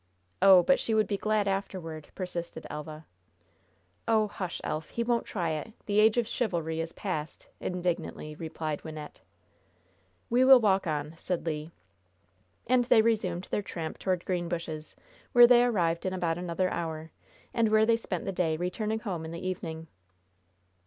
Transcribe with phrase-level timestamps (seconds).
[0.41, 3.05] "Oh, but she would be glad afterward!" persisted Elva.
[4.07, 4.89] "Oh, hush, Elf!
[4.89, 5.73] He won't try it!
[5.85, 9.19] The age of chivalry is past!" indignantly replied Wynnette.
[10.27, 11.69] "We will walk on," said Le.
[12.65, 14.95] And they resumed their tramp toward Greenbushes,
[15.33, 17.11] where they arrived in about another hour,
[17.53, 19.85] and where they spent the day, returning home in the evening.